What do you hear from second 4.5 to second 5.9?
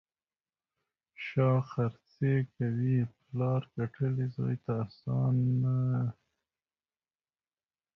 ته اسانه.